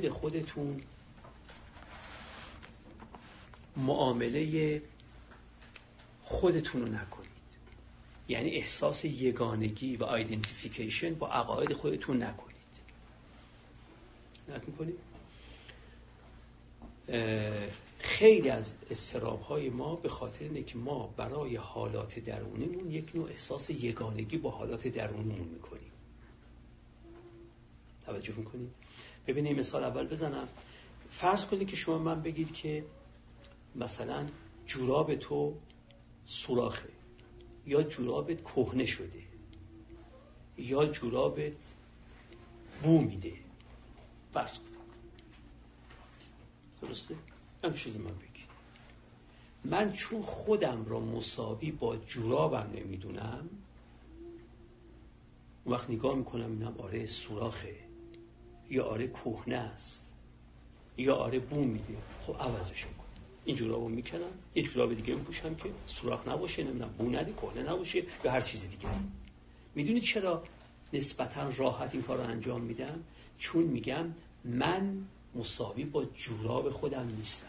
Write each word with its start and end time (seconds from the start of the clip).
خودتون 0.00 0.82
معامله 3.76 4.82
خودتون 6.22 6.82
رو 6.82 6.88
نکنید. 6.88 7.30
یعنی 8.28 8.50
احساس 8.50 9.04
یگانگی 9.04 9.96
و 9.96 10.04
آیدنتیفیکیشن 10.04 11.14
با 11.14 11.28
عقاید 11.28 11.72
خودتون 11.72 12.22
نکنید. 12.22 12.54
نت 14.48 14.62
می‌کنید؟ 14.68 14.98
خیلی 17.98 18.50
از 18.50 18.74
استراب 18.90 19.40
های 19.40 19.70
ما 19.70 19.96
به 19.96 20.08
خاطر 20.08 20.44
اینه 20.44 20.62
که 20.62 20.78
ما 20.78 21.14
برای 21.16 21.56
حالات 21.56 22.18
درونیمون 22.18 22.90
یک 22.90 23.10
نوع 23.14 23.30
احساس 23.30 23.70
یگانگی 23.70 24.38
با 24.38 24.50
حالات 24.50 24.88
درونیمون 24.88 25.48
می‌کنیم. 25.48 25.90
توجه 28.06 28.34
می‌کنید 28.34 28.70
ببینید 29.26 29.58
مثال 29.58 29.84
اول 29.84 30.06
بزنم. 30.06 30.48
فرض 31.10 31.44
کنید 31.44 31.68
که 31.68 31.76
شما 31.76 31.98
من 31.98 32.22
بگید 32.22 32.52
که 32.52 32.84
مثلا 33.76 34.26
جوراب 34.66 35.14
تو 35.14 35.54
سوراخه 36.26 36.88
یا 37.66 37.82
جورابت 37.82 38.42
کهنه 38.42 38.84
شده 38.84 39.22
یا 40.58 40.86
جورابت 40.86 41.52
بو 42.82 43.00
میده. 43.00 43.32
فرض 44.32 44.58
کن. 44.58 44.64
درسته؟ 46.82 47.14
همین 47.64 47.76
چیزی 47.76 47.98
من 47.98 48.14
بگید 48.18 48.34
من 49.64 49.92
چون 49.92 50.22
خودم 50.22 50.84
را 50.84 51.00
مساوی 51.00 51.70
با 51.70 51.96
جورابم 51.96 52.70
نمی‌دونم 52.74 53.48
وقت 55.66 55.90
نگاه 55.90 56.14
می‌کنم 56.16 56.50
اینم 56.50 56.74
آره 56.78 57.06
سوراخه. 57.06 57.76
یا 58.70 58.84
آره 58.84 59.08
کهنه 59.08 59.56
است 59.56 60.04
یا 60.96 61.14
آره 61.14 61.38
بو 61.38 61.64
میده. 61.64 61.96
خب 62.26 62.36
عوضش 62.40 62.86
می‌کنم 62.86 63.04
این 63.44 63.56
جورابو 63.56 63.88
می‌کنم 63.88 64.32
یه 64.54 64.62
جوراب 64.62 64.94
دیگه 64.94 65.14
میپوشم 65.14 65.54
که 65.54 65.70
سوراخ 65.86 66.28
نباشه 66.28 66.62
نمی‌دونم 66.64 66.94
بو 66.98 67.10
نده 67.10 67.32
کهنه 67.32 67.62
نباشه 67.62 68.02
یا 68.24 68.30
هر 68.30 68.40
چیز 68.40 68.60
دیگه. 68.60 68.88
می‌دونید 69.74 70.02
چرا 70.02 70.42
نسبتا 70.92 71.48
راحت 71.56 71.94
این 71.94 72.02
کار 72.02 72.16
رو 72.16 72.22
انجام 72.22 72.60
میدم؟ 72.60 73.04
چون 73.38 73.62
میگم 73.62 74.14
من 74.44 75.06
مساوی 75.34 75.84
با 75.84 76.04
جوراب 76.04 76.70
خودم 76.70 77.08
نیستم. 77.16 77.48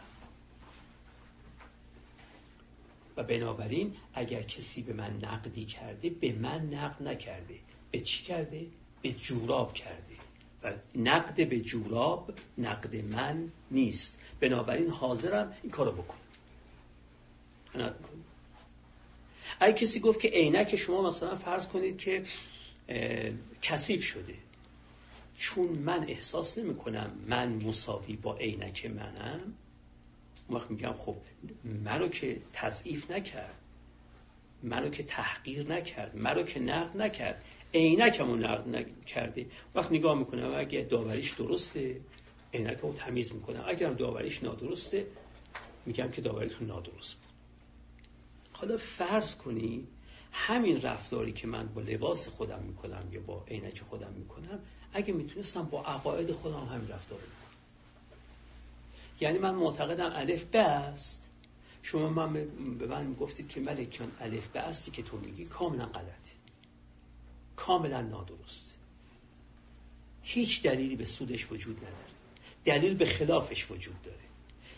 و 3.17 3.23
بنابراین 3.23 3.93
اگر 4.13 4.41
کسی 4.41 4.81
به 4.81 4.93
من 4.93 5.19
نقدی 5.23 5.65
کرده 5.65 6.09
به 6.09 6.33
من 6.33 6.73
نقد 6.73 7.07
نکرده. 7.07 7.59
به 7.91 7.99
چی 7.99 8.23
کرده؟ 8.23 8.67
به 9.01 9.11
جوراب 9.11 9.73
کرده. 9.73 10.15
نقد 10.95 11.49
به 11.49 11.59
جوراب 11.59 12.33
نقد 12.57 12.95
من 12.95 13.51
نیست. 13.71 14.19
بنابراین 14.39 14.89
حاضرم 14.89 15.53
این 15.63 15.71
کارو 15.71 15.91
بکن 15.91 16.17
اگه 19.59 19.73
کسی 19.73 19.99
گفت 19.99 20.19
که 20.19 20.27
عینک 20.27 20.75
شما 20.75 21.07
مثلا 21.07 21.35
فرض 21.35 21.67
کنید 21.67 21.97
که 21.97 22.25
کثیف 23.61 24.03
شده. 24.03 24.33
چون 25.37 25.67
من 25.67 26.05
احساس 26.07 26.57
نمی 26.57 26.75
کنم 26.75 27.11
من 27.27 27.63
مساوی 27.63 28.15
با 28.15 28.37
عینک 28.37 28.85
منم. 28.85 29.39
وقت 30.49 30.71
میگم 30.71 30.93
خب 30.93 31.15
منو 31.63 32.07
که 32.07 32.41
تضعیف 32.53 33.11
نکرد. 33.11 33.55
منو 34.63 34.89
که 34.89 35.03
تحقیر 35.03 35.73
نکرد. 35.73 36.15
منو 36.15 36.43
که 36.43 36.59
نقد 36.59 36.97
نکرد. 36.97 37.43
عینکمو 37.75 38.35
نقد 38.35 38.67
نکرده 38.67 39.45
وقت 39.75 39.91
نگاه 39.91 40.19
می‌کنم 40.19 40.53
اگه 40.57 40.81
داوریش 40.81 41.31
درسته 41.31 42.01
عینک 42.53 42.77
رو 42.77 42.93
تمیز 42.93 43.33
می‌کنم. 43.33 43.63
اگرم 43.67 43.93
داوریش 43.93 44.43
نادرسته 44.43 45.07
میگم 45.85 46.11
که 46.11 46.21
داوریتون 46.21 46.67
نادرست 46.67 47.15
بود. 47.15 47.33
حالا 48.53 48.77
فرض 48.77 49.35
کنی 49.35 49.87
همین 50.31 50.81
رفتاری 50.81 51.31
که 51.31 51.47
من 51.47 51.67
با 51.67 51.81
لباس 51.81 52.27
خودم 52.27 52.63
می‌کنم 52.67 53.03
یا 53.11 53.21
با 53.21 53.43
عینک 53.47 53.81
خودم 53.81 54.13
می‌کنم 54.17 54.59
اگه 54.93 55.13
می‌تونستم 55.13 55.63
با 55.63 55.83
عقاید 55.83 56.31
خودم 56.31 56.65
همین 56.65 56.87
رفتار 56.87 57.19
کنم. 57.19 57.29
یعنی 59.21 59.37
من 59.37 59.55
معتقدم 59.55 60.11
الف 60.13 60.43
به 60.43 60.59
است 60.59 61.21
شما 61.81 62.09
من 62.09 62.33
به 62.79 62.87
من 62.87 63.13
گفتید 63.13 63.49
که 63.49 63.59
ملک 63.61 63.91
جان 63.91 64.11
الف 64.21 64.47
به 64.47 64.59
استی 64.59 64.91
که 64.91 65.03
تو 65.03 65.17
میگی 65.17 65.45
کاملا 65.45 65.85
غلطه. 65.85 66.44
کاملا 67.55 68.01
نادرسته 68.01 68.71
هیچ 70.23 70.63
دلیلی 70.63 70.95
به 70.95 71.05
سودش 71.05 71.51
وجود 71.51 71.77
نداره. 71.77 71.95
دلیل 72.65 72.93
به 72.93 73.05
خلافش 73.05 73.71
وجود 73.71 74.01
داره. 74.01 74.17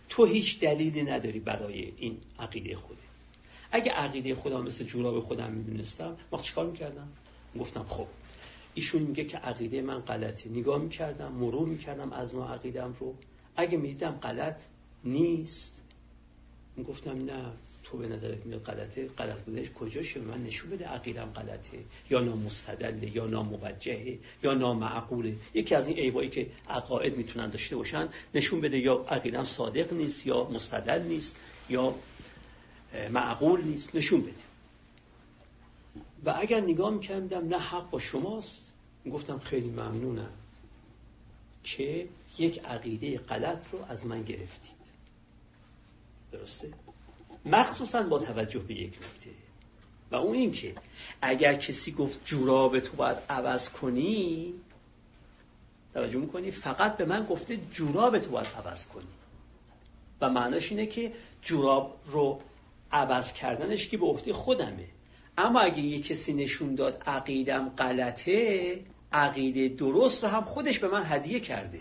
تو 0.09 0.25
هیچ 0.25 0.59
دلیلی 0.59 1.03
نداری 1.03 1.39
برای 1.39 1.93
این 1.97 2.17
عقیده 2.39 2.75
خودت. 2.75 2.99
اگه 3.71 3.91
عقیده 3.91 4.35
خودم 4.35 4.65
مثل 4.65 4.85
جوراب 4.85 5.19
خودم 5.19 5.51
می‌دونستم 5.51 6.17
ما 6.31 6.41
چیکار 6.41 6.65
می‌کردم؟ 6.65 7.07
گفتم 7.59 7.85
خب 7.89 8.07
ایشون 8.73 9.01
میگه 9.01 9.23
که 9.23 9.37
عقیده 9.37 9.81
من 9.81 9.99
غلطه. 9.99 10.49
نگاه 10.49 10.81
می‌کردم 10.81 11.31
مرور 11.31 11.67
می‌کردم 11.67 12.13
از 12.13 12.35
نوع 12.35 12.53
عقیدم 12.53 12.95
رو. 12.99 13.15
اگه 13.55 13.77
می‌دیدم 13.77 14.11
غلط 14.11 14.63
نیست 15.03 15.73
گفتم 16.87 17.25
نه. 17.25 17.51
تو 17.91 17.97
به 17.97 18.07
نظرت 18.07 18.45
میاد 18.45 18.63
غلطه؟ 18.63 19.07
غلط 19.07 19.39
بودنش 19.39 19.71
کجاشه؟ 19.71 20.19
من 20.19 20.43
نشون 20.43 20.69
بده 20.69 20.85
عقیدم 20.85 21.25
غلطه. 21.25 21.77
یا 22.09 22.19
نامستدله 22.19 23.15
یا 23.15 23.27
ناموجهه 23.27 24.17
یا 24.43 24.53
نامعقوله. 24.53 25.35
یکی 25.53 25.75
از 25.75 25.87
این 25.87 25.97
عیبایی 25.97 26.29
که 26.29 26.47
عقاید 26.69 27.17
می‌تونن 27.17 27.49
داشته 27.49 27.75
باشن 27.75 28.09
نشون 28.33 28.61
بده 28.61 28.77
یا 28.77 29.05
عقیدم 29.09 29.43
صادق 29.43 29.93
نیست 29.93 30.27
یا 30.27 30.43
مستدل 30.43 31.01
نیست 31.01 31.37
یا 31.69 31.95
معقول 33.09 33.63
نیست. 33.63 33.95
نشون 33.95 34.21
بده. 34.21 34.31
و 36.25 36.35
اگر 36.37 36.61
نگاه 36.61 36.93
می‌کردم 36.93 37.47
نه 37.47 37.59
حق 37.59 37.89
با 37.89 37.99
شماست. 37.99 38.73
گفتم 39.11 39.39
خیلی 39.39 39.69
ممنونم 39.69 40.31
که 41.63 42.07
یک 42.37 42.59
عقیده 42.65 43.17
غلط 43.17 43.63
رو 43.71 43.79
از 43.89 44.05
من 44.05 44.23
گرفتید. 44.23 44.77
درسته؟ 46.31 46.69
مخصوصا 47.45 48.03
با 48.03 48.19
توجه 48.19 48.59
به 48.59 48.73
یک 48.73 48.93
نکته. 48.93 49.29
و 50.11 50.15
اون 50.15 50.35
این 50.35 50.51
که 50.51 50.75
اگر 51.21 51.53
کسی 51.53 51.91
گفت 51.91 52.19
جوراب 52.25 52.79
تو 52.79 52.97
باید 52.97 53.17
عوض 53.29 53.69
کنی 53.69 54.53
توجه 55.93 56.19
می‌کنی؟ 56.19 56.51
فقط 56.51 56.97
به 56.97 57.05
من 57.05 57.25
گفته 57.25 57.59
جوراب 57.73 58.19
تو 58.19 58.31
باید 58.31 58.47
عوض 58.65 58.85
کنی. 58.85 59.07
و 60.21 60.29
معناش 60.29 60.71
اینه 60.71 60.85
که 60.85 61.13
جوراب 61.41 61.99
رو 62.05 62.41
عوض 62.91 63.33
کردنش 63.33 63.87
که 63.87 63.97
به 63.97 64.05
عهده 64.05 64.33
خودمه. 64.33 64.87
اما 65.37 65.59
اگه 65.59 65.79
یه 65.79 65.99
کسی 65.99 66.33
نشون 66.33 66.75
داد 66.75 67.03
عقیدم 67.05 67.69
غلطه 67.69 68.79
عقیده 69.11 69.67
درست 69.67 70.23
رو 70.23 70.29
هم 70.29 70.43
خودش 70.43 70.79
به 70.79 70.87
من 70.87 71.03
هدیه 71.05 71.39
کرده. 71.39 71.79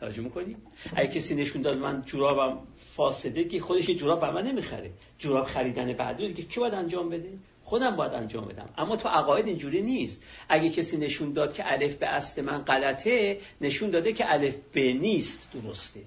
توجه 0.00 0.22
می‌کنی؟ 0.22 0.56
اگه 0.96 1.08
کسی 1.08 1.34
نشون 1.34 1.62
داد 1.62 1.78
من 1.78 2.02
جورابم 2.06 2.58
فاسده 2.94 3.44
که 3.44 3.60
خودش 3.60 3.88
یه 3.88 3.94
جوراب 3.94 4.20
بر 4.20 4.30
من 4.30 4.42
نمی‌خره. 4.42 4.90
جوراب 5.18 5.46
خریدن 5.46 5.92
بعدی 5.92 6.22
رو 6.22 6.28
دیگه 6.28 6.48
کی 6.48 6.60
باید 6.60 6.74
انجام 6.74 7.08
بده؟ 7.08 7.32
خودم 7.64 7.96
باید 7.96 8.12
انجام 8.12 8.44
بدم. 8.44 8.68
اما 8.78 8.96
تو 8.96 9.08
عقاید 9.08 9.46
اینجوری 9.46 9.82
نیست. 9.82 10.22
اگه 10.48 10.70
کسی 10.70 10.96
نشون 10.96 11.32
داد 11.32 11.52
که 11.52 11.72
الف 11.72 11.94
به 11.94 12.06
است 12.06 12.38
من 12.38 12.58
غلطه 12.58 13.40
نشون 13.60 13.90
داده 13.90 14.12
که 14.12 14.32
الف 14.32 14.56
به 14.72 14.92
نیست. 14.92 15.48
درسته. 15.52 16.00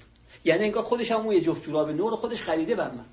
یعنی 0.45 0.63
انگار 0.63 0.83
خودش 0.83 1.11
هم 1.11 1.31
یه 1.31 1.41
جفت 1.41 1.63
جوراب 1.63 1.89
نور 1.89 2.15
خودش 2.15 2.41
خریده 2.41 2.75
بر 2.75 2.91
من. 2.91 3.05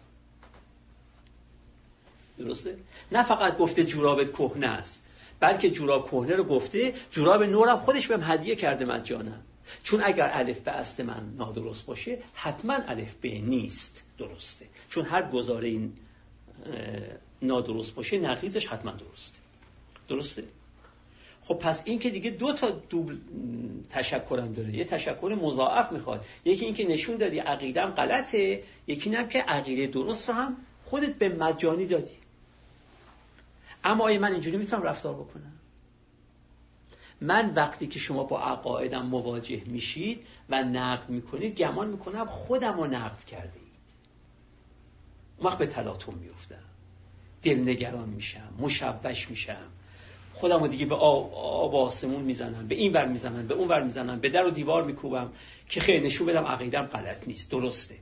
درسته؟ 2.38 2.76
نه 3.12 3.22
فقط 3.22 3.58
گفته 3.58 3.84
جورابت 3.84 4.32
کهنه 4.32 4.66
است 4.66 5.04
بلکه 5.40 5.70
جوراب 5.70 6.10
کهنه 6.10 6.36
رو 6.36 6.44
گفته 6.44 6.94
جوراب 7.10 7.42
نورم 7.42 7.80
خودش 7.80 8.06
بهم 8.06 8.20
هدیه 8.22 8.56
کرده 8.56 8.84
مجانا. 8.84 9.32
چون 9.82 10.02
اگر 10.04 10.30
الف 10.32 10.60
به 10.60 10.70
است 10.70 11.00
من 11.00 11.34
نادرست 11.36 11.86
باشه 11.86 12.18
حتما 12.34 12.74
الف 12.74 13.14
به 13.14 13.38
نیست 13.38 14.04
درسته. 14.18 14.66
چون 14.90 15.04
هر 15.04 15.22
گزاره 15.22 15.68
این 15.68 15.92
نادرست 17.42 17.94
باشه 17.94 18.18
نقیزش 18.18 18.66
حتما 18.66 18.92
درسته. 18.92 19.38
درسته؟ 20.08 20.44
خب 21.42 21.54
پس 21.54 21.82
این 21.84 21.98
که 21.98 22.10
دیگه 22.10 22.30
دو 22.30 22.52
تا 22.52 22.70
دوبل 22.70 23.16
تشکرم 23.90 24.52
داره. 24.52 24.76
یه 24.76 24.84
تشکر 24.84 25.38
مضاعف 25.42 25.92
می‌خواد. 25.92 26.24
یکی 26.44 26.64
اینکه 26.64 26.88
نشون 26.88 27.16
دادی 27.16 27.38
عقیدم 27.38 27.90
غلطه 27.90 28.62
یکی 28.86 29.10
نم 29.10 29.28
که 29.28 29.42
عقیده 29.42 29.86
درست 29.86 30.28
رو 30.28 30.34
هم 30.34 30.56
خودت 30.84 31.14
به 31.14 31.28
مجانی 31.28 31.86
دادی. 31.86 32.16
اما 33.84 34.04
آیا 34.04 34.20
من 34.20 34.32
اینجوری 34.32 34.56
می‌تونم 34.56 34.82
رفتار 34.82 35.14
بکنم؟ 35.14 35.52
من 37.20 37.54
وقتی 37.54 37.86
که 37.86 37.98
شما 37.98 38.24
با 38.24 38.40
عقایدم 38.40 39.06
مواجه 39.06 39.62
میشید 39.66 40.26
و 40.48 40.62
نقد 40.62 41.08
می‌کنید 41.08 41.56
گمان 41.56 41.88
می‌کنم 41.88 42.26
خودم 42.26 42.76
رو 42.76 42.86
نقد 42.86 43.24
کرده 43.24 43.52
اید. 43.54 43.68
وقت 45.42 45.58
به 45.58 45.66
تلاطم 45.66 46.14
میفتم 46.14 46.56
دلنگران 47.42 48.08
میشم 48.08 48.54
مشوش 48.58 49.30
میشم. 49.30 49.66
خودم 50.32 50.60
رو 50.60 50.68
دیگه 50.68 50.86
به 50.86 50.94
آب 50.94 51.74
آسمون 51.74 52.22
می‌زنم 52.22 52.68
به 52.68 52.74
این 52.74 52.92
ور 52.92 53.08
می‌زنم 53.08 53.46
به 53.46 53.54
اون 53.54 53.68
ور 53.68 53.82
می‌زنم 53.82 54.20
به 54.20 54.28
در 54.28 54.46
و 54.46 54.50
دیوار 54.50 54.84
میکوبم 54.84 55.32
که 55.68 55.80
خیلی 55.80 56.06
نشون 56.06 56.26
بدم 56.26 56.44
عقیدم 56.44 56.82
غلط 56.82 57.28
نیست 57.28 57.50
درسته. 57.50 57.98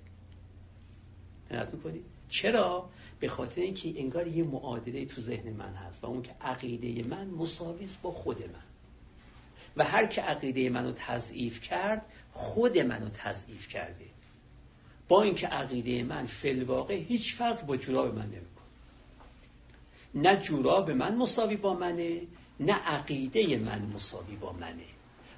نت 1.51 1.69
می‌کنی؟ 1.73 2.01
چرا؟ 2.29 2.89
به 3.21 3.29
خاطر 3.29 3.61
اینکه 3.61 4.01
انگار 4.01 4.27
یه 4.27 4.45
معادله 4.45 5.05
تو 5.05 5.21
ذهن 5.21 5.53
من 5.53 5.75
هست 5.75 6.05
و 6.05 6.07
اون 6.07 6.23
که 6.23 6.35
عقیده 6.41 7.09
من 7.09 7.27
مساوی 7.27 7.89
با 8.03 8.11
خود 8.11 8.43
من. 8.43 8.76
و 9.77 9.85
هر 9.85 10.07
که 10.07 10.23
عقیده 10.23 10.71
منو 10.71 10.93
تضعیف 10.97 11.61
کرد 11.61 12.07
خود 12.33 12.79
منو 12.79 13.09
تضعیف 13.09 13.69
کرده. 13.69 14.05
با 15.09 15.23
اینکه 15.23 15.47
عقیده 15.47 16.03
من 16.03 16.27
فلواقع 16.27 16.95
هیچ 16.95 17.35
فرق 17.35 17.67
با 17.67 17.77
جوراب 17.77 18.15
من 18.15 18.27
نمی‌کنه. 18.27 18.47
نه 20.15 20.37
جوراب 20.37 20.91
من 20.91 21.15
مساوی 21.15 21.57
با 21.57 21.75
منه 21.75 22.21
نه 22.61 22.73
عقیده 22.73 23.59
من 23.59 23.83
مساوی 23.95 24.37
با 24.37 24.53
منه. 24.53 24.85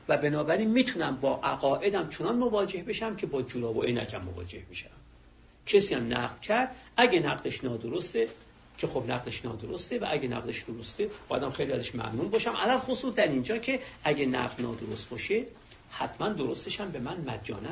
و 0.08 0.17
بنابراین 0.17 0.70
می‌تونم 0.70 1.17
با 1.17 1.40
عقایدم 1.43 2.08
چنان 2.08 2.37
مواجه 2.37 2.82
بشم 2.82 3.17
که 3.17 3.26
با 3.26 3.43
جوراب 3.43 3.76
و 3.76 3.82
عینکم 3.82 4.23
مواجه 4.23 4.62
میشم 4.69 4.90
کسی 5.67 5.94
هم 5.94 6.14
نقد 6.14 6.40
کرد 6.40 6.76
اگه 6.96 7.20
نقدش 7.20 7.64
نادرسته 7.64 8.29
که 8.78 8.86
خب 8.86 9.04
نقدش 9.08 9.44
نادرسته 9.44 9.98
و 9.98 10.06
اگه 10.10 10.28
نقدش 10.28 10.62
درسته 10.62 11.10
بایدم 11.28 11.50
خیلی 11.50 11.72
ازش 11.72 11.94
ممنون 11.94 12.28
باشم. 12.30 12.56
علال 12.56 12.78
خصوص 12.78 13.14
در 13.14 13.28
اینجا 13.28 13.58
که 13.58 13.80
اگه 14.04 14.26
نقد 14.26 14.62
نادرست 14.62 15.08
باشه 15.08 15.44
حتما 15.90 16.28
درستش 16.28 16.80
هم 16.80 16.90
به 16.90 16.98
من 16.98 17.20
مجانا 17.20 17.70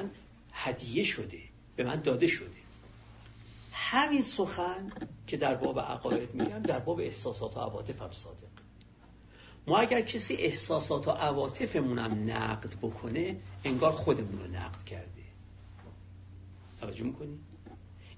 هدیه 0.53 1.05
شده 1.05 1.39
به 1.77 1.85
من 1.85 2.01
داده 2.01 2.27
شده. 2.27 2.51
همین 3.73 4.23
سخن 4.23 4.93
که 5.27 5.37
در 5.37 5.55
باب 5.55 5.81
عقاید 5.81 6.35
میگم 6.35 6.59
در 6.59 6.79
باب 6.79 7.01
احساسات 7.01 7.57
و 7.57 7.61
عواطف 7.61 8.03
هم 8.03 8.13
صادق. 8.13 8.57
ما 9.67 9.79
اگر 9.79 10.01
کسی 10.01 10.35
احساسات 10.35 11.09
و 11.09 11.11
عواطفمونم 11.11 12.31
نقد 12.31 12.75
بکنه 12.83 13.37
انگار 13.65 13.93
خودمون 13.93 14.39
رو 14.39 14.47
نقد 14.47 14.85
کرده. 14.85 15.23
توجه 16.81 17.05
می‌کنی؟ 17.05 17.39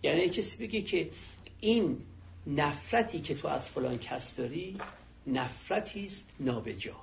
یعنی 0.03 0.29
کسی 0.29 0.67
بگه 0.67 0.83
که 0.83 1.11
این 1.61 1.99
نفرتی 2.49 3.21
که 3.21 3.35
تو 3.35 3.49
از 3.49 3.69
فلان 3.69 3.99
کس 3.99 4.37
داری 4.37 4.79
نفرتی 5.27 6.07
است 6.07 6.31
نابجا. 6.41 6.97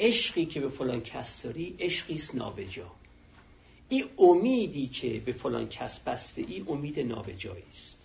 عشقی 0.00 0.46
که 0.46 0.60
به 0.60 0.68
فلان 0.68 1.00
کس 1.00 1.42
داری 1.42 1.76
عشقی 1.78 2.14
است 2.14 2.34
نابجا. 2.34 2.90
این 3.88 4.04
امیدی 4.18 4.86
که 4.86 5.20
به 5.20 5.32
فلان 5.32 5.68
کس 5.68 6.00
بسته 6.00 6.42
ای 6.42 6.64
امید 6.68 7.00
نابجایی 7.00 7.64
است. 7.70 7.98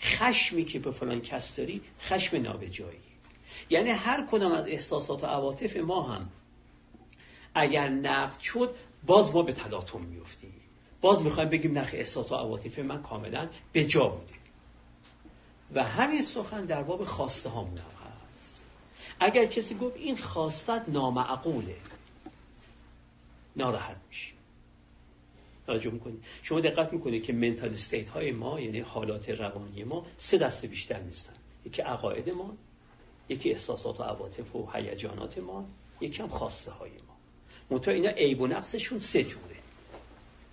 خشمی 0.00 0.64
که 0.64 0.78
به 0.78 0.90
فلان 0.90 1.20
کس 1.20 1.56
داری 1.56 1.82
خشم 2.00 2.36
نابجایی. 2.36 3.00
یعنی 3.70 3.90
هر 3.90 4.26
کدام 4.30 4.52
از 4.52 4.66
احساسات 4.66 5.24
و 5.24 5.26
عواطف 5.26 5.76
ما 5.76 6.02
هم 6.02 6.28
اگر 7.54 7.88
نقد 7.88 8.40
شد 8.40 8.74
باز 9.06 9.34
ما 9.34 9.42
به 9.42 9.52
تلاطم 9.52 10.00
میفتیم 10.00 10.52
باز 11.00 11.22
می‌خوایم 11.22 11.48
بگیم 11.48 11.78
نخ 11.78 11.90
احساسات 11.92 12.32
و 12.32 12.34
عواطف 12.34 12.78
من 12.78 13.02
کاملا 13.02 13.48
به 13.72 13.84
جا 13.84 14.08
بوده. 14.08 14.41
و 15.74 15.84
همین 15.84 16.22
سخن 16.22 16.64
در 16.64 16.82
باب 16.82 17.04
خواسته 17.04 17.48
هامون 17.48 17.78
هست. 17.78 18.64
اگر 19.20 19.46
کسی 19.46 19.74
گفت 19.74 19.96
این 19.96 20.16
خواستت 20.16 20.84
نامعقوله 20.88 21.76
ناراحت 23.56 24.00
میشه 24.08 24.32
توجه 25.66 25.90
می‌کنید 25.90 26.24
شما 26.42 26.60
دقت 26.60 26.92
می‌کنید 26.92 27.22
که 27.22 27.32
منتال 27.32 27.70
استیت 27.70 28.08
های 28.08 28.32
ما 28.32 28.60
یعنی 28.60 28.80
حالات 28.80 29.30
روانی 29.30 29.84
ما 29.84 30.06
سه 30.16 30.38
دسته 30.38 30.68
بیشتر 30.68 31.00
نیستن. 31.00 31.32
یکی 31.66 31.82
عقاید 31.82 32.30
ما 32.30 32.56
یکی 33.28 33.52
احساسات 33.52 34.00
و 34.00 34.02
عواطف 34.02 34.56
و 34.56 34.68
هیجانات 34.74 35.38
ما 35.38 35.64
یکی 36.00 36.22
هم 36.22 36.28
خواسته 36.28 36.70
های 36.70 36.90
ما. 36.90 37.16
منتها 37.70 37.94
اینا 37.94 38.10
عیب 38.10 38.40
و 38.40 38.46
نقصشون 38.46 39.00
سه 39.00 39.24
جوره. 39.24 39.56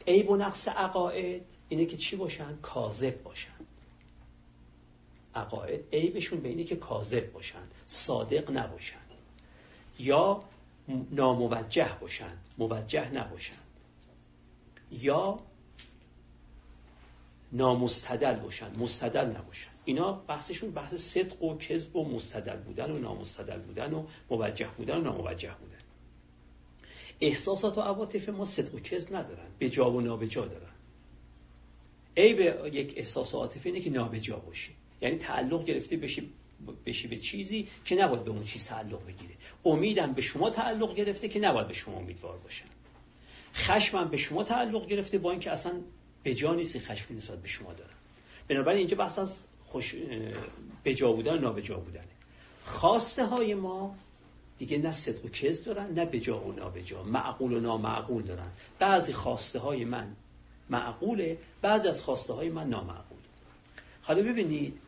عیب 0.07 0.29
و 0.29 0.35
نقص 0.35 0.67
عقاید 0.67 1.41
اینه 1.69 1.85
که 1.85 1.97
چی 1.97 2.15
باشن؟ 2.15 2.57
کاذب 2.61 3.23
باشن. 3.23 3.58
عقاید 5.35 5.85
عیبشون 5.93 6.39
به 6.39 6.49
اینه 6.49 6.63
که 6.63 6.75
کاذب 6.75 7.31
باشن 7.31 7.67
صادق 7.87 8.51
نباشن 8.51 8.99
یا 9.99 10.43
ناموجه 11.11 11.89
باشن 12.01 12.37
موجه 12.57 13.13
نباشن 13.13 13.55
یا 14.91 15.39
نامستدل 17.51 18.35
باشن 18.35 18.75
مستدل 18.79 19.25
نباشن. 19.25 19.69
اینا 19.85 20.11
بحثشون 20.11 20.71
بحث 20.71 20.95
صدق 20.95 21.43
و 21.43 21.57
کذب 21.57 21.95
و 21.95 22.15
مستدل 22.15 22.57
بودن 22.57 22.91
و 22.91 22.97
نامستدل 22.97 23.59
بودن 23.59 23.93
و 23.93 24.05
موجه 24.29 24.67
بودن 24.77 24.97
و 24.97 25.01
ناموجه 25.01 25.51
بودن. 25.59 25.79
احساسات 27.21 27.77
و 27.77 27.81
عواطف 27.81 28.29
ما 28.29 28.45
صدق 28.45 28.75
و 28.75 28.79
کذب 28.79 29.15
ندارن 29.15 29.47
به 29.59 29.69
جا 29.69 29.91
و 29.91 30.01
نابجا 30.01 30.45
دارن. 30.45 30.69
به 32.15 32.71
یک 32.73 32.93
احساس 32.97 33.35
و 33.35 33.37
عاطفه 33.37 33.69
اینه 33.69 33.81
که 33.81 33.89
نابجا 33.89 34.37
باشی. 34.37 34.75
یعنی 35.01 35.17
تعلق 35.17 35.65
گرفته 35.65 35.97
بشی 35.97 36.29
بشی 36.85 37.07
به 37.07 37.17
چیزی 37.17 37.67
که 37.85 37.95
نباید 37.95 38.23
به 38.23 38.31
اون 38.31 38.43
چیز 38.43 38.65
تعلق 38.65 39.05
بگیره. 39.05 39.33
امیدم 39.65 40.13
به 40.13 40.21
شما 40.21 40.49
تعلق 40.49 40.95
گرفته 40.95 41.27
که 41.27 41.39
نباید 41.39 41.67
به 41.67 41.73
شما 41.73 41.95
امیدوار 41.97 42.37
باشن 42.37 42.65
خشمم 43.55 44.07
به 44.07 44.17
شما 44.17 44.43
تعلق 44.43 44.87
گرفته 44.87 45.17
با 45.17 45.31
اینکه 45.31 45.51
اصلا 45.51 45.73
به 46.23 46.35
جا 46.35 46.55
نیست 46.55 46.79
خشمی 46.79 47.17
نسبت 47.17 47.41
به 47.41 47.47
شما 47.47 47.73
دارم. 47.73 47.93
بنابراین 48.47 48.79
اینجا 48.79 48.97
بحث 48.97 49.19
از 49.19 49.39
خوش 49.65 49.95
به 50.83 50.93
جا 50.93 51.11
بودن 51.11 51.33
و 51.33 51.41
نابجا 51.41 51.77
بودنه. 51.77 52.03
خواسته 52.65 53.25
های 53.25 53.53
ما 53.53 53.95
دیگه 54.57 54.77
نه 54.77 54.91
صدق 54.91 55.25
و 55.25 55.29
کذب 55.29 55.63
دارن 55.63 55.93
نه 55.93 56.05
به 56.05 56.19
جا 56.19 56.39
و 56.39 56.51
نابجا. 56.51 57.03
معقول 57.03 57.53
و 57.53 57.59
نامعقول 57.59 58.23
دارن. 58.23 58.51
بعضی 58.79 59.13
خواسته 59.13 59.59
های 59.59 59.85
من 59.85 60.15
معقوله 60.69 61.37
بعضی 61.61 61.87
از 61.87 62.01
خواسته 62.01 62.33
های 62.33 62.49
من 62.49 62.69
نامعقول. 62.69 63.19
حالا 64.01 64.23
ببینید 64.23 64.79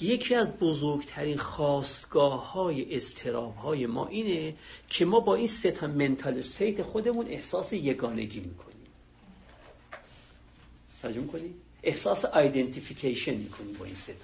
یکی 0.00 0.34
از 0.34 0.48
بزرگترین 0.48 1.38
خواستگاه 1.38 2.52
های 2.52 2.96
استراب 2.96 3.56
های 3.56 3.86
ما 3.86 4.06
اینه 4.06 4.54
که 4.88 5.04
ما 5.04 5.20
با 5.20 5.34
این 5.34 5.46
سه 5.46 5.70
تا 5.70 5.86
mental 5.86 6.38
state 6.38 6.82
خودمون 6.82 7.26
احساس 7.26 7.72
یگانگی 7.72 8.40
می‌کنیم. 8.40 8.86
توجه 11.02 11.20
می‌کنیم 11.20 11.54
احساس 11.82 12.24
identification 12.24 13.34
می‌کنیم 13.34 13.72
با 13.78 13.84
این 13.84 13.94
سه 13.94 14.14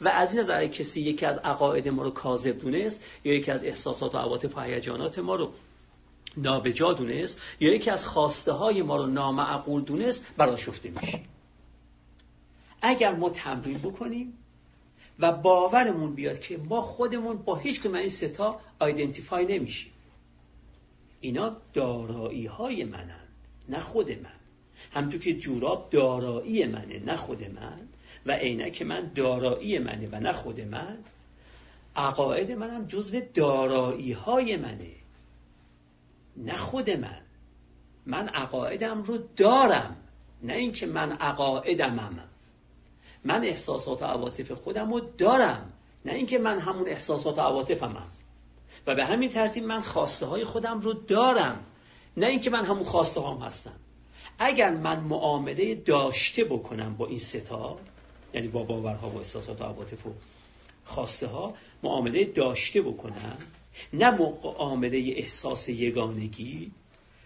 و 0.00 0.08
از 0.08 0.34
این 0.34 0.42
نظر 0.42 0.66
کسی 0.66 1.00
یکی 1.00 1.26
از 1.26 1.38
عقاید 1.38 1.88
ما 1.88 2.02
رو 2.02 2.10
کاذب 2.10 2.58
دونست 2.58 3.04
یا 3.24 3.34
یکی 3.34 3.50
از 3.50 3.64
احساسات 3.64 4.14
و 4.14 4.18
عواطف 4.18 4.56
و 4.56 4.60
هیجانات 4.60 5.18
ما 5.18 5.36
رو 5.36 5.52
نابجا 6.36 6.92
دونست 6.92 7.40
یا 7.60 7.74
یکی 7.74 7.90
از 7.90 8.04
خواسته 8.04 8.52
های 8.52 8.82
ما 8.82 8.96
رو 8.96 9.06
نامعقول 9.06 9.82
دونست 9.82 10.26
برآشفته 10.36 10.90
میشه 10.90 11.20
اگر 12.82 13.14
ما 13.14 13.30
تمرین 13.30 13.78
بکنیم 13.78 14.38
و 15.18 15.32
باورمون 15.32 16.14
بیاد 16.14 16.38
که 16.38 16.56
ما 16.56 16.80
خودمون 16.80 17.36
با 17.36 17.56
هیچ 17.56 17.82
کنون 17.82 17.96
این 17.96 18.08
ستا 18.08 18.60
آیدنتیفای 18.78 19.58
نمیشیم. 19.58 19.92
اینا 21.20 21.56
دارایی 21.74 22.46
های 22.46 22.84
منند 22.84 23.28
نه 23.68 23.80
خود 23.80 24.10
من. 24.10 24.38
همطور 24.92 25.20
که 25.20 25.34
جوراب 25.34 25.90
دارایی 25.90 26.66
منه 26.66 26.98
نه 26.98 27.16
خود 27.16 27.44
من. 27.44 27.88
و 28.26 28.32
عینک 28.32 28.82
من 28.82 29.10
دارایی 29.14 29.78
منه 29.78 30.08
و 30.12 30.20
نه 30.20 30.32
خود 30.32 30.60
من. 30.60 30.98
عقاید 31.96 32.52
منم 32.52 32.86
جزو 32.86 33.20
دارایی 33.34 34.12
های 34.12 34.56
منه 34.56 34.92
نه 36.36 36.56
خود 36.56 36.90
من. 36.90 37.20
من 38.06 38.28
عقایدم 38.28 39.02
رو 39.02 39.18
دارم 39.36 39.96
نه 40.42 40.52
اینکه 40.52 40.86
من 40.86 41.12
عقایدمم. 41.12 42.28
من 43.24 43.44
احساسات 43.44 44.02
و 44.02 44.04
عواطف 44.04 44.52
خودم 44.52 44.92
رو 44.92 45.00
دارم. 45.00 45.72
نه 46.04 46.12
اینکه 46.12 46.38
من 46.38 46.58
همون 46.58 46.88
احساسات 46.88 47.38
و 47.38 47.40
عواطفمم 47.40 48.06
و 48.86 48.94
به 48.94 49.04
همین 49.04 49.28
ترتیب 49.28 49.64
من 49.64 49.80
خواسته 49.80 50.26
های 50.26 50.44
خودم 50.44 50.80
رو 50.80 50.92
دارم. 50.92 51.64
نه 52.16 52.26
اینکه 52.26 52.50
من 52.50 52.64
همون 52.64 52.84
خواسته 52.84 53.20
هم 53.20 53.38
هستم. 53.38 53.72
اگر 54.38 54.70
من 54.70 55.00
معامله 55.00 55.74
داشته 55.74 56.44
بکنم 56.44 56.94
با 56.94 57.06
این 57.06 57.18
ستا 57.18 57.78
یعنی 58.34 58.48
با 58.48 58.62
باورها 58.62 59.10
و 59.10 59.18
احساسات 59.18 59.60
و 59.60 59.64
عواطف 59.64 60.06
و 60.06 60.10
خواسته 60.84 61.26
ها 61.26 61.54
معامله 61.82 62.24
داشته 62.24 62.82
بکنم 62.82 63.38
نه 63.92 64.10
معامله 64.10 65.14
احساس 65.16 65.68
یگانگی 65.68 66.72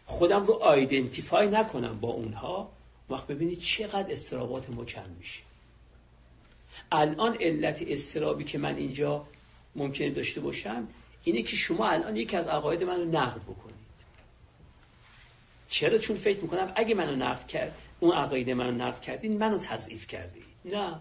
خودم 0.06 0.44
رو 0.44 0.54
آیدنتیفای 0.54 1.48
نکنم 1.48 2.00
با 2.00 2.08
اونها 2.08 2.70
وقت 3.10 3.26
ببینید 3.26 3.58
چقدر 3.58 4.12
استرابات 4.12 4.70
ما 4.70 4.84
کم 4.84 5.10
میشه. 5.18 5.42
الان 6.92 7.36
علت 7.40 7.82
استرابی 7.88 8.44
که 8.44 8.58
من 8.58 8.76
اینجا 8.76 9.26
ممکنه 9.76 10.10
داشته 10.10 10.40
باشم 10.40 10.88
اینه 11.24 11.42
که 11.42 11.56
شما 11.56 11.88
الان 11.88 12.16
یکی 12.16 12.36
از 12.36 12.46
عقاید 12.46 12.84
من 12.84 12.96
رو 12.96 13.04
نقد 13.04 13.40
بکنید. 13.40 13.72
چرا؟ 15.68 15.98
چون 15.98 16.16
فکر 16.16 16.40
می‌کنم 16.40 16.72
اگه 16.76 16.94
منو 16.94 17.16
نقد 17.16 17.46
کرد 17.46 17.78
اون 18.00 18.16
عقاید 18.16 18.50
منو 18.50 18.70
نقد 18.70 19.00
کردین 19.00 19.38
منو 19.38 19.58
تضعیف 19.58 20.06
کردی 20.06 20.42
نه. 20.64 21.00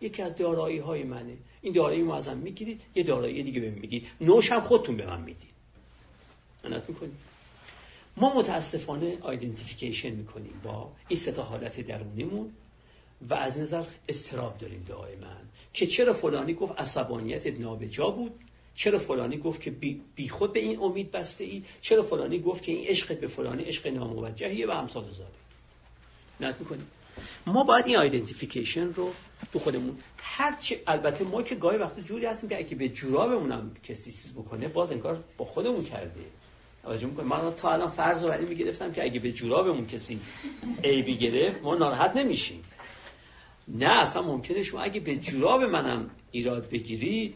یکی 0.00 0.22
از 0.22 0.36
دارایی 0.36 0.78
های 0.78 1.02
منه. 1.02 1.36
این 1.62 1.72
دارایی 1.72 2.02
ما 2.02 2.16
ازم 2.16 2.36
می‌گیرید 2.36 2.80
یه 2.94 3.02
دارایی 3.02 3.42
دیگه 3.42 3.60
بهم 3.60 3.72
می‌دید 3.72 4.06
نوش 4.20 4.52
هم 4.52 4.60
خودتون 4.60 4.96
به 4.96 5.06
من 5.06 5.20
می‌دید. 5.20 5.50
عنایت 6.64 6.88
می‌کنید 6.88 7.16
ما 8.16 8.34
متاسفانه 8.34 9.18
identification 9.20 10.10
می‌کنیم 10.10 10.60
با 10.64 10.92
این 11.08 11.18
سه 11.18 11.34
تا 11.34 11.42
حالت 11.42 11.80
درونیمون. 11.80 12.52
و 13.30 13.34
از 13.34 13.58
نظر 13.58 13.84
اضطراب 14.08 14.58
داریم 14.58 14.84
دائما. 14.88 15.26
که 15.72 15.86
چرا 15.86 16.12
فلانی 16.12 16.54
گفت 16.54 16.80
عصبانیت 16.80 17.46
نابجا 17.46 18.10
بود؟ 18.10 18.32
چرا 18.74 18.98
فلانی 18.98 19.36
گفت 19.36 19.60
که 19.60 19.70
بی‌خود 19.70 20.52
به 20.52 20.60
این 20.60 20.78
امید 20.80 21.10
بسته 21.10 21.44
ای 21.44 21.62
چرا 21.80 22.02
فلانی 22.02 22.38
گفت 22.38 22.62
که 22.62 22.72
این 22.72 22.86
عشق 22.86 23.18
به 23.18 23.26
فلانی 23.26 23.62
عشق 23.62 23.86
ناموجهیه 23.86 24.68
و 24.68 24.70
امثال 24.70 25.04
ذلک 25.10 25.30
عنایت 26.40 26.56
می‌کنید. 26.60 26.86
ما 27.46 27.64
باید 27.64 27.86
این 27.86 27.96
identification 27.96 28.92
رو 28.92 29.12
تو 29.52 29.58
خودمون 29.58 29.98
هرچی 30.16 30.76
البته 30.86 31.24
ما 31.24 31.42
که 31.42 31.54
گاهی 31.54 31.78
وقت 31.78 32.00
جوری 32.00 32.26
هستیم 32.26 32.48
که 32.48 32.58
اگه 32.58 32.74
به 32.74 32.88
جورابمون 32.88 33.70
کسی 33.84 34.12
چیز 34.12 34.32
بکنه 34.32 34.68
باز 34.68 34.92
انگار 34.92 35.24
با 35.38 35.44
خودمون 35.44 35.84
کرده. 35.84 36.20
توجه 36.82 37.06
می‌کنه 37.06 37.26
من 37.26 37.54
تا 37.54 37.72
الان 37.72 37.90
فرض 37.90 38.22
رو 38.22 38.28
برای 38.28 38.44
می‌گرفتم 38.44 38.92
که 38.92 39.04
اگه 39.04 39.20
به 39.20 39.32
جورابمون 39.32 39.86
کسی 39.86 40.20
عیبی 40.84 41.16
گرفت 41.16 41.62
ما 41.62 41.74
ناراحت 41.74 42.16
نمیشیم. 42.16 42.64
نه 43.72 44.00
اصلا 44.02 44.22
ممکنه 44.22 44.62
شما 44.62 44.80
اگه 44.80 45.00
به 45.00 45.16
جوراب 45.16 45.62
منم 45.62 46.10
ایراد 46.30 46.68
بگیرید 46.70 47.34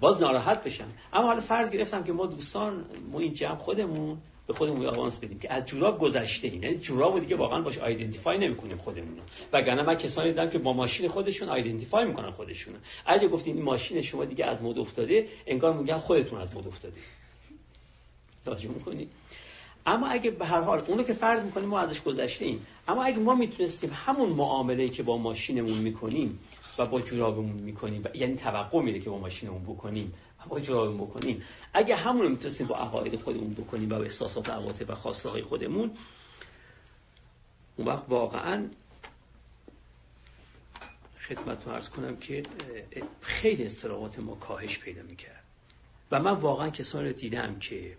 باز 0.00 0.20
ناراحت 0.20 0.64
بشم. 0.64 0.88
اما 1.12 1.26
حالا 1.26 1.40
فرض 1.40 1.70
گرفتم 1.70 2.04
که 2.04 2.12
ما 2.12 2.26
دوستان 2.26 2.84
ما 3.12 3.18
این 3.20 3.32
جمع 3.32 3.56
خودمون 3.56 4.18
به 4.46 4.54
خودمون 4.54 4.86
آوانس 4.86 5.18
بدیم 5.18 5.38
که 5.38 5.52
از 5.52 5.64
جوراب 5.64 6.00
گذشته 6.00 6.48
این 6.48 6.62
یعنی 6.62 6.76
جوراب 6.78 7.20
دیگه 7.20 7.36
واقعا 7.36 7.60
باش 7.60 7.78
آیدنتیفای 7.78 8.38
نمی‌کنیم 8.38 8.76
خودمون 8.76 9.18
وگرنه 9.52 9.82
من 9.82 9.94
کسانی 9.94 10.28
دیدم 10.28 10.50
که 10.50 10.58
با 10.58 10.72
ماشین 10.72 11.08
خودشون 11.08 11.48
آیدنتیفای 11.48 12.04
می‌کنن 12.04 12.30
خودشون 12.30 12.74
اگه 13.06 13.28
گفتین 13.28 13.56
این 13.56 13.64
ماشین 13.64 14.00
شما 14.00 14.24
دیگه 14.24 14.44
از 14.44 14.62
مد 14.62 14.78
افتاده 14.78 15.28
انگار 15.46 15.72
میگن 15.72 15.98
خودتون 15.98 16.40
از 16.40 16.56
مد 16.56 16.66
افتاده 16.66 16.96
توجه 18.44 18.68
می‌کنید 18.68 19.10
اما 19.88 20.06
اگه 20.06 20.30
به 20.30 20.46
هر 20.46 20.60
حال 20.60 20.84
اونو 20.86 21.02
که 21.02 21.12
فرض 21.12 21.42
می‌کنیم 21.42 21.68
ما 21.68 21.78
ازش 21.78 22.02
گذشته 22.02 22.44
ایم 22.44 22.66
اما 22.88 23.04
اگه 23.04 23.18
ما 23.18 23.34
می‌تونستیم 23.34 23.90
همون 23.94 24.28
معامله 24.28 24.88
که 24.88 25.02
با 25.02 25.18
ماشینمون 25.18 25.78
می‌کنیم 25.78 26.38
و 26.78 26.86
با 26.86 27.00
جورابمون 27.00 27.56
می‌کنیم 27.56 28.04
یعنی 28.14 28.36
توقع 28.36 28.82
میره 28.82 29.00
که 29.00 29.10
با 29.10 29.18
ماشینمون 29.18 29.62
بکنیم 29.62 30.14
و 30.40 30.48
با 30.48 30.60
جورابمون 30.60 31.06
بکنیم 31.06 31.42
اگه 31.74 31.96
همون 31.96 32.22
رو 32.22 32.28
می‌تونستیم 32.28 32.66
با 32.66 32.76
عقاید 32.76 33.20
خودمون 33.20 33.50
بکنیم 33.50 33.90
و 33.92 33.98
با 33.98 34.04
احساسات 34.04 34.48
عواطف 34.48 34.90
و 34.90 34.94
خواسته 34.94 35.28
های 35.28 35.42
خودمون 35.42 35.90
اون 37.76 37.88
وقت 37.88 38.04
واقعا 38.08 38.68
خدمت 41.28 41.66
رو 41.66 41.72
ارز 41.72 41.88
کنم 41.88 42.16
که 42.16 42.42
خیلی 43.20 43.64
استرابات 43.64 44.18
ما 44.18 44.34
کاهش 44.34 44.78
پیدا 44.78 45.02
می‌کرد. 45.02 45.44
و 46.10 46.20
من 46.20 46.32
واقعا 46.32 46.70
کسانی 46.70 47.08
رو 47.08 47.12
دیدم 47.12 47.58
که 47.58 47.96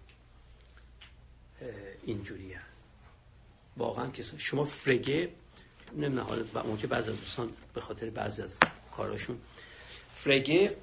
اینجوری 2.03 2.55
واقعا 3.77 4.09
که 4.09 4.23
شما 4.37 4.65
فرگه 4.65 5.29
نمی‌دونم 5.95 6.25
حالا 6.25 6.61
اون 6.61 6.77
که 6.77 6.87
بعضی 6.87 7.09
از 7.11 7.19
دوستان 7.19 7.51
به 7.73 7.81
خاطر 7.81 8.09
بعضی 8.09 8.41
از 8.41 8.57
کاراشون. 8.95 9.41
فرگه 10.15 10.77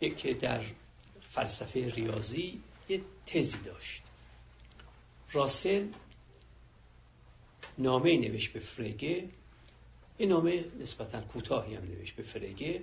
که 0.18 0.34
در 0.34 0.64
فلسفه 1.20 1.94
ریاضی 1.94 2.60
یه 2.88 3.00
تزی 3.26 3.58
داشت. 3.58 4.02
راسل 5.32 5.88
نامه 7.78 8.18
نوشت 8.18 8.52
به 8.52 8.60
فرگه. 8.60 9.28
یه 10.18 10.26
نامه 10.26 10.64
نسبتا 10.80 11.20
کوتاهی 11.20 11.74
هم 11.74 11.84
نوشت 11.84 12.16
به 12.16 12.22
فرگه. 12.22 12.82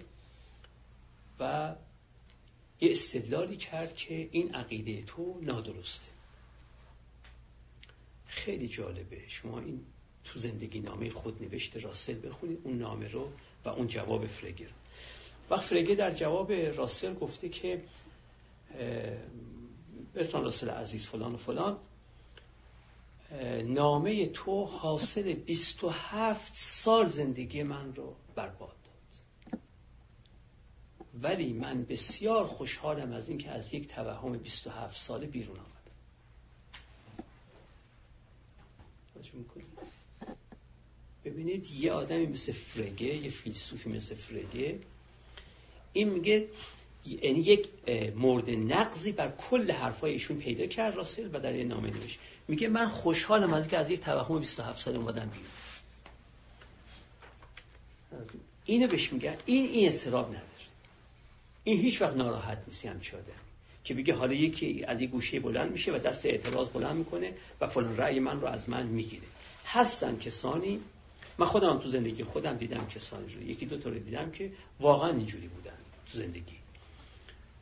و 1.40 1.76
یه 2.84 2.92
استدلالی 2.92 3.58
کرد 3.58 3.96
که 3.96 4.30
این 4.32 4.56
عقیده 4.56 5.02
تو 5.02 5.40
نادرسته. 5.42 6.08
خیلی 8.26 8.68
جالبه. 8.68 9.22
شما 9.28 9.60
این 9.60 9.86
تو 10.24 10.40
زندگی 10.40 10.80
نامه 10.80 11.10
خود 11.10 11.44
نوشته 11.44 11.80
راسل 11.80 12.28
بخونید 12.28 12.60
اون 12.64 12.78
نامه 12.78 13.08
رو 13.08 13.32
و 13.66 13.70
اون 13.70 13.88
جواب 13.88 14.28
فرگر 14.28 14.70
وقت 15.50 15.62
فرگه 15.64 15.96
در 15.96 16.12
جواب 16.12 16.52
راسل 16.52 17.14
گفته 17.14 17.50
که 17.50 17.84
برتان 20.14 20.44
راسل 20.44 20.70
عزیز 20.70 21.08
فلان 21.08 21.34
و 21.34 21.38
فلان 21.38 21.78
نامه 23.64 24.26
تو 24.26 24.66
حاصل 24.66 25.34
27 25.34 26.52
سال 26.56 27.08
زندگی 27.08 27.64
من 27.64 27.96
رو 27.96 28.16
برباد. 28.36 28.83
ولی 31.22 31.54
من 31.54 31.84
بسیار 31.84 32.48
خوشحالم 32.48 33.12
از 33.12 33.30
اینکه 33.30 33.50
از 33.50 33.74
یک 33.74 33.88
توهم 33.88 34.38
27 34.38 35.02
ساله 35.02 35.28
بیرون 35.28 35.58
آمدم. 35.58 35.70
ببینید 41.26 41.72
یه 41.72 41.92
آدمی 41.92 42.26
مثل 42.26 42.52
فرگه 42.52 43.16
یه 43.16 43.30
فیلسوفی 43.30 43.90
مثل 43.90 44.16
فرگه 44.16 44.80
این 45.94 46.10
میگه 46.10 46.48
یعنی 47.06 47.40
یک 47.40 47.70
مورد 48.16 48.50
نقضی 48.50 49.12
بر 49.12 49.32
کل 49.32 49.72
حرفای 49.72 50.12
ایشون 50.12 50.38
پیدا 50.38 50.66
کرد 50.66 50.96
راسل 50.96 51.30
و 51.34 51.40
در 51.40 51.56
یه 51.56 51.64
نامه 51.64 51.90
نوشت. 51.90 52.20
میگه 52.48 52.68
من 52.68 52.90
خوشحالم 52.90 53.54
از 53.54 53.64
اینکه 53.64 53.78
از 53.78 53.90
یک 53.90 54.00
توهم 54.00 54.40
27 54.40 54.80
ساله 54.80 54.98
اومدم 54.98 55.30
بیرون. 55.30 55.48
اینو 58.66 58.88
بهش 58.88 59.14
میگه. 59.14 59.38
این 59.46 59.66
این 59.66 59.88
استراب 59.88 60.30
نداره. 60.30 60.53
این 61.64 61.80
هیچ 61.80 62.02
وقت 62.02 62.16
ناراحت 62.16 62.64
نیستی 62.68 62.88
هم 62.88 63.00
چاده 63.00 63.32
که 63.84 63.94
بگه 63.94 64.16
حالا 64.16 64.34
یکی 64.34 64.84
از 64.88 65.02
یک 65.02 65.10
گوشه 65.10 65.40
بلند 65.40 65.72
میشه 65.72 65.92
و 65.92 65.98
دست 65.98 66.26
اعتراض 66.26 66.70
بلند 66.70 66.96
می‌کنه 66.96 67.34
و 67.62 67.68
فلان 67.68 67.98
رأی 67.98 68.20
من 68.20 68.42
رو 68.42 68.48
از 68.48 68.70
من 68.70 68.86
می‌گیره. 68.86 69.28
هستن 69.66 70.18
کسانی. 70.18 70.80
من 71.38 71.46
خودم 71.46 71.80
تو 71.80 71.90
زندگی 71.90 72.24
خودم 72.24 72.58
دیدم 72.58 72.86
کسانی 72.86 73.34
رو. 73.34 73.42
یکی 73.42 73.66
دو 73.66 73.78
تا 73.78 73.90
دیدم 73.90 74.32
که 74.32 74.52
واقعا 74.80 75.10
اینجوری 75.10 75.48
بودن 75.48 75.78
تو 76.12 76.18
زندگی. 76.18 76.56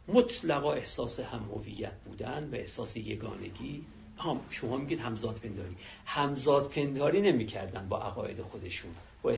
مطلقا 0.08 0.74
احساس 0.74 1.20
هم 1.20 1.50
هویت 1.56 1.94
بودن 2.06 2.50
و 2.52 2.56
احساس 2.56 2.98
یگانگی. 2.98 3.86
هم 4.18 4.40
شما 4.50 4.78
میگید 4.78 5.00
همزاد 5.00 5.36
پنداری. 5.36 5.76
همزاد 6.06 6.70
پنداری 6.70 7.22
نمی‌کردن 7.22 7.90
با 7.90 8.02
عقاید 8.02 8.42
خودشون. 8.42 8.92